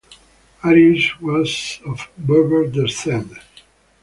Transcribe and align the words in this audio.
Arius 0.63 1.19
was 1.21 1.79
of 1.85 2.09
Berber 2.17 2.65
descent. 2.67 3.33